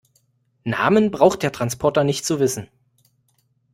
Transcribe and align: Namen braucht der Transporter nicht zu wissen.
Namen 0.63 1.11
braucht 1.11 1.43
der 1.43 1.51
Transporter 1.51 2.03
nicht 2.03 2.25
zu 2.25 2.39
wissen. 2.39 2.69